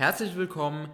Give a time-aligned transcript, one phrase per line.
[0.00, 0.88] Herzlich willkommen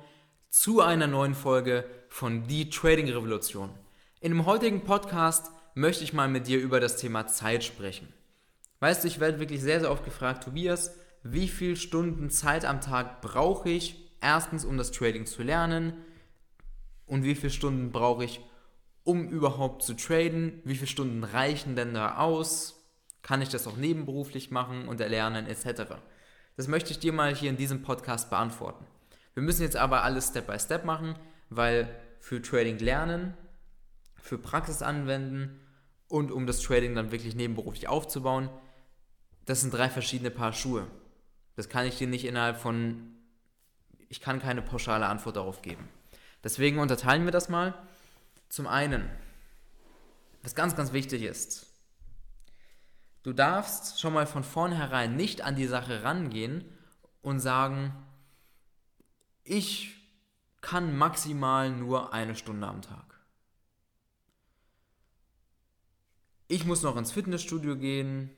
[0.49, 3.71] zu einer neuen Folge von Die Trading Revolution.
[4.19, 8.13] In dem heutigen Podcast möchte ich mal mit dir über das Thema Zeit sprechen.
[8.81, 12.81] Weißt du, ich werde wirklich sehr, sehr oft gefragt, Tobias, wie viele Stunden Zeit am
[12.81, 14.11] Tag brauche ich?
[14.21, 15.93] Erstens, um das Trading zu lernen.
[17.07, 18.41] Und wie viele Stunden brauche ich,
[19.05, 20.63] um überhaupt zu traden?
[20.65, 22.85] Wie viele Stunden reichen denn da aus?
[23.23, 25.93] Kann ich das auch nebenberuflich machen und erlernen etc.?
[26.57, 28.85] Das möchte ich dir mal hier in diesem Podcast beantworten.
[29.37, 31.15] Wir müssen jetzt aber alles Step by Step machen,
[31.51, 33.35] weil für Trading lernen,
[34.15, 35.61] für Praxis anwenden
[36.09, 38.49] und um das Trading dann wirklich nebenberuflich aufzubauen,
[39.45, 40.87] das sind drei verschiedene Paar Schuhe.
[41.55, 43.15] Das kann ich dir nicht innerhalb von,
[44.09, 45.87] ich kann keine pauschale Antwort darauf geben.
[46.43, 47.75] Deswegen unterteilen wir das mal.
[48.49, 49.07] Zum einen,
[50.43, 51.67] was ganz, ganz wichtig ist,
[53.23, 56.65] du darfst schon mal von vornherein nicht an die Sache rangehen
[57.21, 57.93] und sagen,
[59.47, 59.95] ich
[60.61, 63.21] kann maximal nur eine Stunde am Tag.
[66.49, 68.31] Ich muss noch ins Fitnessstudio gehen,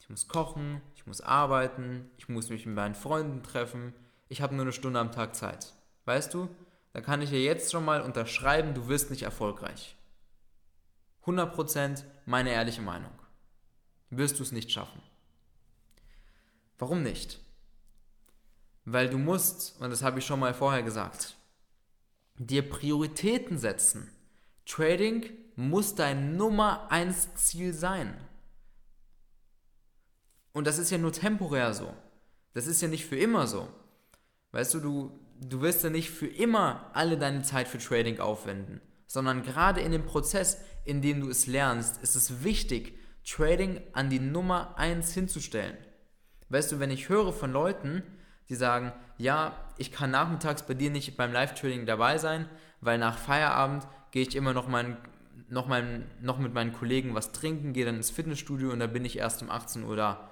[0.00, 3.94] ich muss kochen, ich muss arbeiten, ich muss mich mit meinen Freunden treffen,
[4.28, 5.72] ich habe nur eine Stunde am Tag Zeit.
[6.04, 6.48] Weißt du,
[6.92, 9.96] da kann ich dir jetzt schon mal unterschreiben, du wirst nicht erfolgreich.
[11.24, 13.12] 100% meine ehrliche Meinung.
[14.10, 15.00] Wirst du es nicht schaffen.
[16.78, 17.41] Warum nicht?
[18.84, 21.36] Weil du musst, und das habe ich schon mal vorher gesagt,
[22.36, 24.10] dir Prioritäten setzen.
[24.66, 28.16] Trading muss dein Nummer 1 Ziel sein.
[30.52, 31.94] Und das ist ja nur temporär so.
[32.54, 33.68] Das ist ja nicht für immer so.
[34.52, 38.80] Weißt du, du, du wirst ja nicht für immer alle deine Zeit für Trading aufwenden,
[39.06, 44.10] sondern gerade in dem Prozess, in dem du es lernst, ist es wichtig, Trading an
[44.10, 45.76] die Nummer 1 hinzustellen.
[46.48, 48.02] Weißt du, wenn ich höre von Leuten,
[48.52, 52.48] die sagen, ja, ich kann nachmittags bei dir nicht beim Live-Trading dabei sein,
[52.80, 54.96] weil nach Feierabend gehe ich immer noch, mein,
[55.48, 59.04] noch, mein, noch mit meinen Kollegen was trinken, gehe dann ins Fitnessstudio und da bin
[59.04, 60.30] ich erst um 18 Uhr da.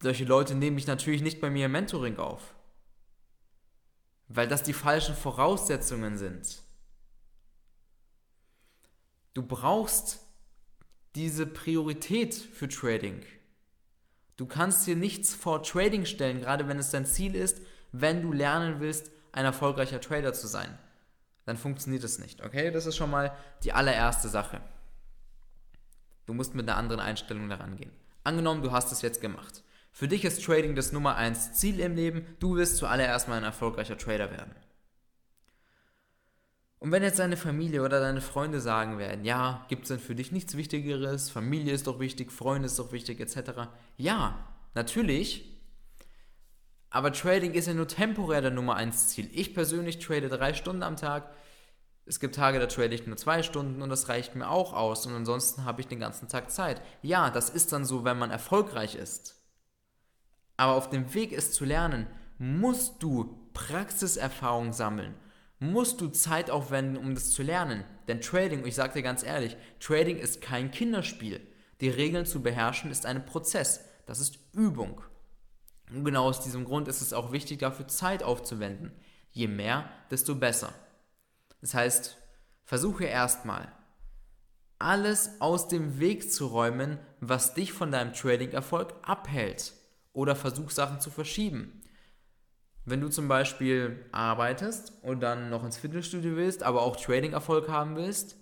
[0.00, 2.54] Solche Leute nehme ich natürlich nicht bei mir im Mentoring auf
[4.28, 6.62] weil das die falschen Voraussetzungen sind.
[9.34, 10.20] Du brauchst
[11.14, 13.22] diese Priorität für Trading.
[14.36, 17.60] Du kannst dir nichts vor Trading stellen, gerade wenn es dein Ziel ist,
[17.92, 20.78] wenn du lernen willst, ein erfolgreicher Trader zu sein.
[21.44, 22.70] Dann funktioniert es nicht, okay?
[22.70, 24.60] Das ist schon mal die allererste Sache.
[26.26, 27.92] Du musst mit einer anderen Einstellung daran gehen.
[28.24, 29.62] Angenommen, du hast es jetzt gemacht.
[29.92, 32.26] Für dich ist Trading das Nummer 1 Ziel im Leben.
[32.40, 34.54] Du wirst zuallererst mal ein erfolgreicher Trader werden.
[36.78, 40.14] Und wenn jetzt deine Familie oder deine Freunde sagen werden, ja, gibt es denn für
[40.14, 43.68] dich nichts Wichtigeres, Familie ist doch wichtig, Freunde ist doch wichtig, etc.
[43.96, 44.38] Ja,
[44.74, 45.56] natürlich.
[46.90, 49.28] Aber Trading ist ja nur temporär der Nummer 1 Ziel.
[49.32, 51.32] Ich persönlich trade drei Stunden am Tag.
[52.04, 55.06] Es gibt Tage, da trade ich nur zwei Stunden und das reicht mir auch aus.
[55.06, 56.80] Und ansonsten habe ich den ganzen Tag Zeit.
[57.02, 59.34] Ja, das ist dann so, wenn man erfolgreich ist.
[60.56, 62.06] Aber auf dem Weg, es zu lernen,
[62.38, 65.14] musst du Praxiserfahrung sammeln.
[65.58, 67.84] Musst du Zeit aufwenden, um das zu lernen.
[68.08, 71.40] Denn Trading, ich sage dir ganz ehrlich, Trading ist kein Kinderspiel.
[71.80, 73.84] Die Regeln zu beherrschen ist ein Prozess.
[74.06, 75.00] Das ist Übung.
[75.90, 78.92] Und genau aus diesem Grund ist es auch wichtig, dafür Zeit aufzuwenden.
[79.30, 80.72] Je mehr, desto besser.
[81.60, 82.16] Das heißt,
[82.64, 83.72] versuche erstmal,
[84.78, 89.72] alles aus dem Weg zu räumen, was dich von deinem Trading-Erfolg abhält
[90.12, 91.82] oder versuch Sachen zu verschieben.
[92.88, 97.96] Wenn du zum Beispiel arbeitest und dann noch ins Fitnessstudio willst, aber auch Trading-Erfolg haben
[97.96, 98.36] willst,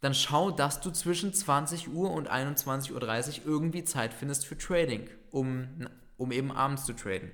[0.00, 5.06] dann schau, dass du zwischen 20 Uhr und 21.30 Uhr irgendwie Zeit findest für Trading,
[5.30, 5.86] um,
[6.16, 7.30] um eben abends zu traden.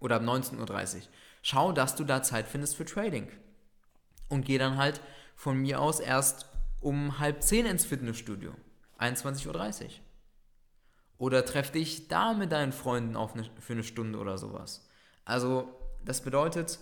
[0.00, 1.02] Oder ab 19.30 Uhr.
[1.42, 3.28] Schau, dass du da Zeit findest für Trading.
[4.28, 5.02] Und geh dann halt
[5.36, 6.46] von mir aus erst
[6.80, 8.54] um halb zehn ins Fitnessstudio.
[8.98, 9.90] 21.30 Uhr.
[11.18, 14.87] Oder treff dich da mit deinen Freunden auf eine, für eine Stunde oder sowas.
[15.28, 15.68] Also,
[16.04, 16.78] das bedeutet,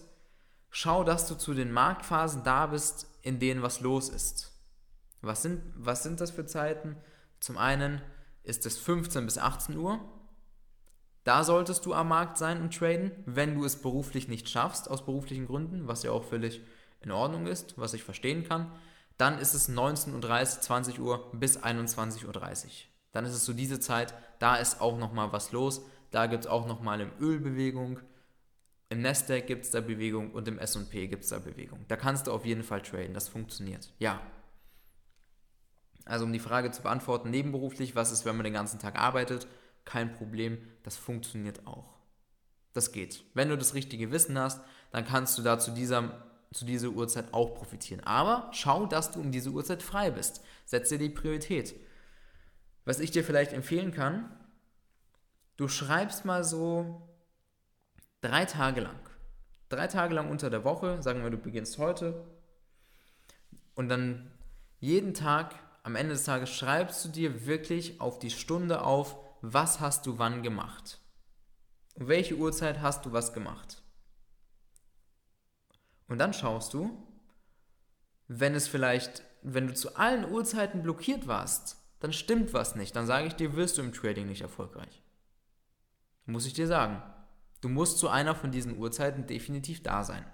[0.70, 4.52] schau, dass du zu den Marktphasen da bist, in denen was los ist.
[5.20, 6.96] Was sind, was sind das für Zeiten?
[7.40, 8.00] Zum einen
[8.44, 9.98] ist es 15 bis 18 Uhr.
[11.24, 15.04] Da solltest du am Markt sein und traden, wenn du es beruflich nicht schaffst, aus
[15.04, 16.60] beruflichen Gründen, was ja auch völlig
[17.00, 18.70] in Ordnung ist, was ich verstehen kann.
[19.18, 22.32] Dann ist es 19.30 Uhr, 20 Uhr bis 21.30 Uhr
[23.16, 25.80] dann ist es so diese Zeit, da ist auch nochmal was los.
[26.10, 27.98] Da gibt es auch nochmal im Öl Bewegung.
[28.88, 31.84] Im Nasdaq gibt es da Bewegung und im S&P gibt es da Bewegung.
[31.88, 33.92] Da kannst du auf jeden Fall traden, das funktioniert.
[33.98, 34.20] Ja.
[36.04, 39.48] Also um die Frage zu beantworten, nebenberuflich, was ist, wenn man den ganzen Tag arbeitet?
[39.84, 41.96] Kein Problem, das funktioniert auch.
[42.74, 43.24] Das geht.
[43.34, 44.60] Wenn du das richtige Wissen hast,
[44.92, 48.04] dann kannst du da zu dieser, zu dieser Uhrzeit auch profitieren.
[48.04, 50.44] Aber schau, dass du um diese Uhrzeit frei bist.
[50.64, 51.74] Setze dir die Priorität.
[52.84, 54.30] Was ich dir vielleicht empfehlen kann,
[55.56, 57.15] du schreibst mal so
[58.28, 58.98] drei Tage lang.
[59.68, 62.24] Drei Tage lang unter der Woche, sagen wir, du beginnst heute.
[63.74, 64.30] Und dann
[64.78, 69.80] jeden Tag, am Ende des Tages, schreibst du dir wirklich auf die Stunde auf, was
[69.80, 71.00] hast du wann gemacht.
[71.94, 73.82] Um welche Uhrzeit hast du was gemacht.
[76.08, 77.06] Und dann schaust du,
[78.28, 82.94] wenn es vielleicht, wenn du zu allen Uhrzeiten blockiert warst, dann stimmt was nicht.
[82.94, 85.02] Dann sage ich dir, wirst du im Trading nicht erfolgreich.
[86.26, 87.02] Muss ich dir sagen.
[87.60, 90.24] Du musst zu einer von diesen Uhrzeiten definitiv da sein.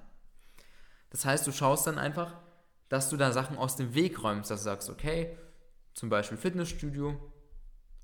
[1.10, 2.36] Das heißt, du schaust dann einfach,
[2.88, 5.36] dass du da Sachen aus dem Weg räumst, dass du sagst, okay,
[5.94, 7.16] zum Beispiel Fitnessstudio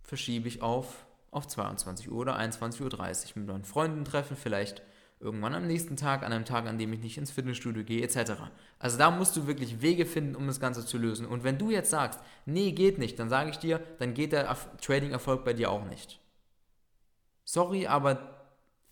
[0.02, 4.82] verschiebe ich auf, auf 22 Uhr oder 21.30 Uhr mit meinen Freunden treffen, vielleicht
[5.20, 8.32] irgendwann am nächsten Tag, an einem Tag, an dem ich nicht ins Fitnessstudio gehe, etc.
[8.78, 11.26] Also da musst du wirklich Wege finden, um das Ganze zu lösen.
[11.26, 14.56] Und wenn du jetzt sagst, nee, geht nicht, dann sage ich dir, dann geht der
[14.80, 16.20] Trading-Erfolg bei dir auch nicht.
[17.44, 18.37] Sorry, aber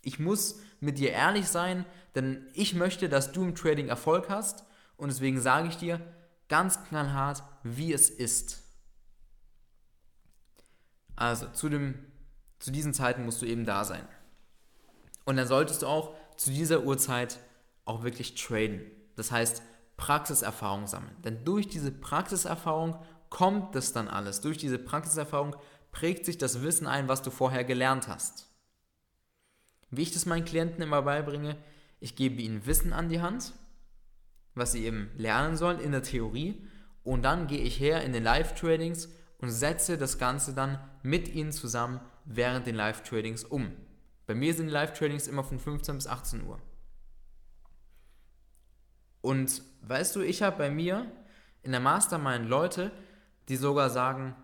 [0.06, 4.64] ich muss mit dir ehrlich sein, denn ich möchte, dass du im Trading Erfolg hast
[4.97, 6.00] und deswegen sage ich dir
[6.49, 8.62] ganz knallhart, wie es ist.
[11.17, 11.94] Also zu, dem,
[12.61, 14.06] zu diesen Zeiten musst du eben da sein.
[15.25, 17.41] Und dann solltest du auch zu dieser Uhrzeit
[17.85, 18.82] auch wirklich traden.
[19.17, 19.61] Das heißt,
[19.97, 21.17] Praxiserfahrung sammeln.
[21.25, 22.97] Denn durch diese Praxiserfahrung
[23.29, 24.41] kommt das dann alles.
[24.41, 25.56] Durch diese Praxiserfahrung
[25.91, 28.45] prägt sich das Wissen ein, was du vorher gelernt hast.
[29.96, 31.56] Wie ich das meinen Klienten immer beibringe,
[32.00, 33.54] ich gebe ihnen Wissen an die Hand,
[34.54, 36.66] was sie eben lernen sollen in der Theorie
[37.02, 39.08] und dann gehe ich her in den Live-Tradings
[39.38, 43.72] und setze das Ganze dann mit ihnen zusammen während den Live-Tradings um.
[44.26, 46.58] Bei mir sind Live-Tradings immer von 15 bis 18 Uhr.
[49.20, 51.10] Und weißt du, ich habe bei mir
[51.62, 52.92] in der Mastermind Leute,
[53.49, 54.34] die sogar sagen,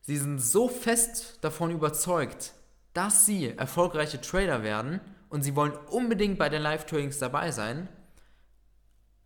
[0.00, 2.54] sie sind so fest davon überzeugt,
[2.94, 7.88] dass sie erfolgreiche Trader werden und sie wollen unbedingt bei den Live-Tradings dabei sein.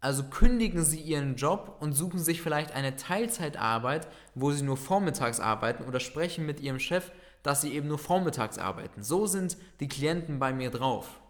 [0.01, 5.39] Also kündigen sie ihren Job und suchen sich vielleicht eine Teilzeitarbeit, wo sie nur vormittags
[5.39, 7.13] arbeiten oder sprechen mit ihrem Chef
[7.43, 9.03] dass sie eben nur vormittags arbeiten.
[9.03, 11.21] So sind die Klienten bei mir drauf.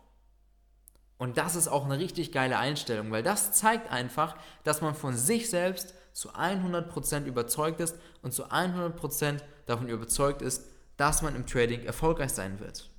[1.17, 5.17] Und das ist auch eine richtig geile Einstellung, weil das zeigt einfach, dass man von
[5.17, 10.65] sich selbst zu 100% überzeugt ist und zu 100% davon überzeugt ist,
[10.99, 12.91] dass man im Trading erfolgreich sein wird.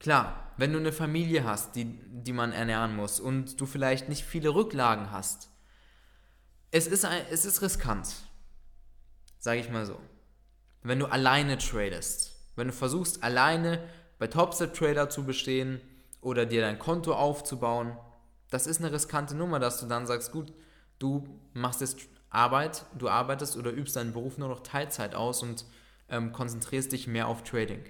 [0.00, 4.24] Klar, wenn du eine Familie hast, die, die man ernähren muss und du vielleicht nicht
[4.24, 5.50] viele Rücklagen hast,
[6.72, 8.08] es ist, ein, es ist riskant
[9.46, 10.00] sage ich mal so.
[10.82, 13.80] Wenn du alleine tradest, wenn du versuchst alleine
[14.18, 15.80] bei Topstep Trader zu bestehen
[16.20, 17.96] oder dir dein Konto aufzubauen,
[18.50, 20.52] das ist eine riskante Nummer, dass du dann sagst, gut,
[20.98, 22.00] du machst jetzt
[22.36, 25.64] Arbeit, du arbeitest oder übst deinen Beruf nur noch Teilzeit aus und
[26.08, 27.84] ähm, konzentrierst dich mehr auf Trading.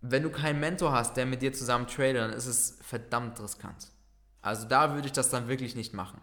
[0.00, 3.88] Wenn du keinen Mentor hast, der mit dir zusammen tradet, dann ist es verdammt riskant.
[4.40, 6.20] Also da würde ich das dann wirklich nicht machen.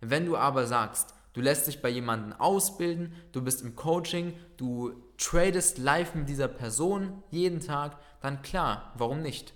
[0.00, 4.92] Wenn du aber sagst, Du lässt dich bei jemandem ausbilden, du bist im Coaching, du
[5.16, 9.54] tradest live mit dieser Person jeden Tag, dann klar, warum nicht?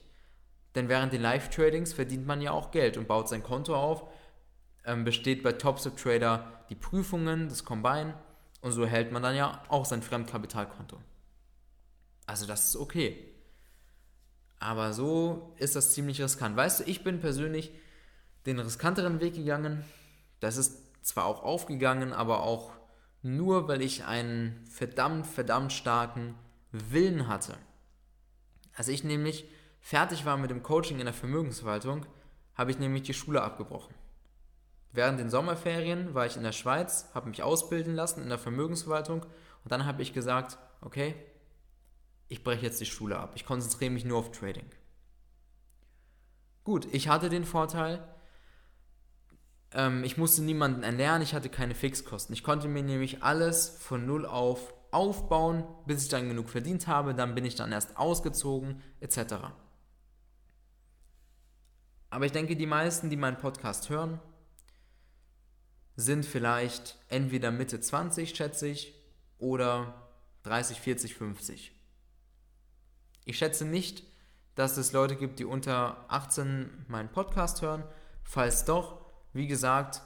[0.75, 4.05] Denn während den Live-Tradings verdient man ja auch Geld und baut sein Konto auf,
[4.87, 8.15] ähm, besteht bei Topstep Trader die Prüfungen, das Combine
[8.61, 10.99] und so hält man dann ja auch sein Fremdkapitalkonto.
[12.27, 13.33] Also das ist okay.
[14.59, 16.57] Aber so ist das ziemlich riskant.
[16.57, 17.73] Weißt du, ich bin persönlich
[18.47, 19.85] den riskanteren Weg gegangen.
[20.41, 22.73] Das ist zwar auch aufgegangen, aber auch
[23.23, 26.35] nur, weil ich einen verdammt, verdammt starken
[26.73, 27.57] Willen hatte.
[28.75, 29.49] Als ich nämlich
[29.81, 32.07] fertig war mit dem Coaching in der Vermögensverwaltung,
[32.55, 33.95] habe ich nämlich die Schule abgebrochen.
[34.97, 39.27] Während den Sommerferien war ich in der Schweiz, habe mich ausbilden lassen in der Vermögensverwaltung
[39.63, 41.15] und dann habe ich gesagt, okay,
[42.29, 43.33] ich breche jetzt die Schule ab.
[43.35, 44.65] Ich konzentriere mich nur auf Trading.
[46.65, 48.09] Gut, ich hatte den Vorteil,
[49.73, 52.33] ähm, ich musste niemanden ernähren, ich hatte keine Fixkosten.
[52.33, 57.15] Ich konnte mir nämlich alles von null auf aufbauen, bis ich dann genug verdient habe,
[57.15, 59.35] dann bin ich dann erst ausgezogen, etc.
[62.09, 64.21] Aber ich denke, die meisten, die meinen Podcast hören,
[65.97, 68.95] sind vielleicht entweder Mitte 20, schätze ich,
[69.39, 70.09] oder
[70.43, 71.73] 30, 40, 50.
[73.25, 74.05] Ich schätze nicht,
[74.55, 77.85] dass es Leute gibt, die unter 18 meinen Podcast hören.
[78.23, 80.03] Falls doch, wie gesagt,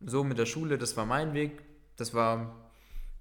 [0.00, 1.62] so mit der Schule, das war mein Weg.
[1.96, 2.70] Das war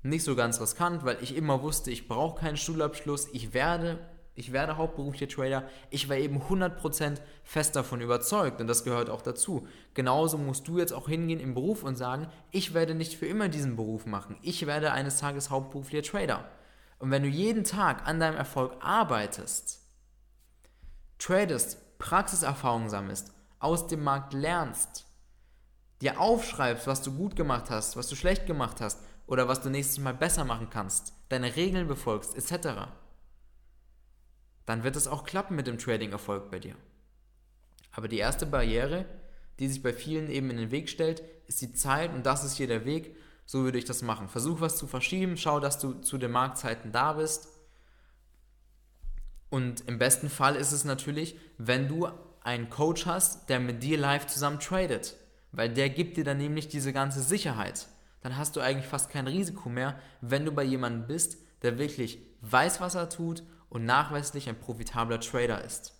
[0.03, 3.99] nicht so ganz riskant, weil ich immer wusste, ich brauche keinen Schulabschluss, ich werde,
[4.35, 5.63] ich werde hauptberuflicher Trader.
[5.89, 9.65] Ich war eben 100% fest davon überzeugt und das gehört auch dazu.
[9.93, 13.47] Genauso musst du jetzt auch hingehen im Beruf und sagen, ich werde nicht für immer
[13.47, 14.37] diesen Beruf machen.
[14.41, 16.45] Ich werde eines Tages hauptberuflicher Trader.
[16.99, 19.81] Und wenn du jeden Tag an deinem Erfolg arbeitest,
[21.17, 25.05] tradest, Praxiserfahrung sammelst, aus dem Markt lernst,
[26.01, 29.69] dir aufschreibst, was du gut gemacht hast, was du schlecht gemacht hast oder was du
[29.69, 32.89] nächstes Mal besser machen kannst, deine Regeln befolgst, etc.,
[34.65, 36.75] dann wird es auch klappen mit dem Trading-Erfolg bei dir.
[37.91, 39.05] Aber die erste Barriere,
[39.59, 42.57] die sich bei vielen eben in den Weg stellt, ist die Zeit und das ist
[42.57, 43.15] hier der Weg.
[43.45, 44.27] So würde ich das machen.
[44.27, 47.47] Versuch was zu verschieben, schau, dass du zu den Marktzeiten da bist.
[49.49, 52.09] Und im besten Fall ist es natürlich, wenn du
[52.41, 55.15] einen Coach hast, der mit dir live zusammen tradet,
[55.51, 57.87] weil der gibt dir dann nämlich diese ganze Sicherheit
[58.25, 62.17] dann hast du eigentlich fast kein Risiko mehr, wenn du bei jemandem bist, der wirklich
[62.41, 65.93] weiß, was er tut und nachweislich ein profitabler Trader ist.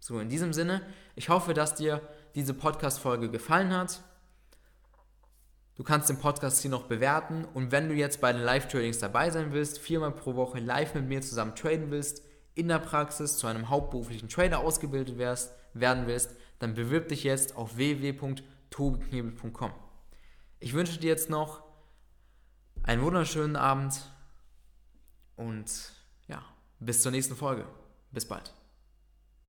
[0.00, 0.82] So, in diesem Sinne,
[1.16, 2.00] ich hoffe, dass dir
[2.34, 4.02] diese Podcast-Folge gefallen hat.
[5.74, 9.30] Du kannst den Podcast hier noch bewerten und wenn du jetzt bei den Live-Tradings dabei
[9.30, 12.22] sein willst, viermal pro Woche live mit mir zusammen traden willst,
[12.54, 17.56] in der Praxis zu einem hauptberuflichen Trader ausgebildet wärst, werden willst, dann bewirb dich jetzt
[17.56, 19.72] auf www.tobeknebel.com.
[20.58, 21.62] Ich wünsche dir jetzt noch
[22.82, 24.12] einen wunderschönen Abend
[25.36, 25.97] und
[26.80, 27.64] bis zur nächsten Folge.
[28.12, 28.52] Bis bald.